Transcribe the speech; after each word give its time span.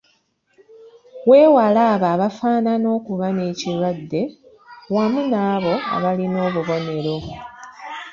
Weewale 1.29 1.81
abo 1.93 2.05
abafaanana 2.13 2.87
okuba 2.97 3.27
n’ekirwadde 3.35 4.21
wamu 4.93 5.21
n’abo 5.31 5.73
abalina 5.95 6.37
obubonero. 6.47 7.15